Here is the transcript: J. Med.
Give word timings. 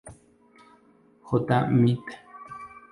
J. 1.29 1.69
Med. 1.69 2.05